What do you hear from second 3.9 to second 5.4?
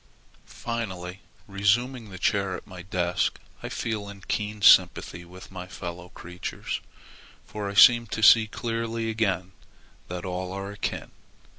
in keen sympathy